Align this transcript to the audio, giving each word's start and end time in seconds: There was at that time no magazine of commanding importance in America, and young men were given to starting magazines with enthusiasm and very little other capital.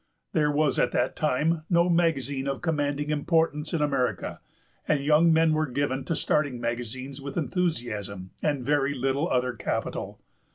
There 0.33 0.49
was 0.49 0.79
at 0.79 0.89
that 0.93 1.15
time 1.15 1.61
no 1.69 1.87
magazine 1.87 2.47
of 2.47 2.61
commanding 2.63 3.11
importance 3.11 3.71
in 3.71 3.83
America, 3.83 4.39
and 4.87 5.03
young 5.03 5.31
men 5.31 5.53
were 5.53 5.67
given 5.67 6.05
to 6.05 6.15
starting 6.15 6.59
magazines 6.59 7.21
with 7.21 7.37
enthusiasm 7.37 8.31
and 8.41 8.65
very 8.65 8.95
little 8.95 9.29
other 9.29 9.53
capital. 9.53 10.19